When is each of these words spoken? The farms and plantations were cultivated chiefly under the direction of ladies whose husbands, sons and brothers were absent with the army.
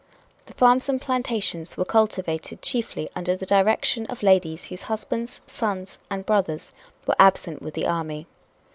The 0.47 0.53
farms 0.55 0.89
and 0.89 0.99
plantations 0.99 1.77
were 1.77 1.85
cultivated 1.85 2.63
chiefly 2.63 3.07
under 3.15 3.35
the 3.35 3.45
direction 3.45 4.07
of 4.07 4.23
ladies 4.23 4.65
whose 4.65 4.81
husbands, 4.89 5.41
sons 5.45 5.99
and 6.09 6.25
brothers 6.25 6.71
were 7.05 7.13
absent 7.19 7.61
with 7.61 7.75
the 7.75 7.85
army. 7.85 8.25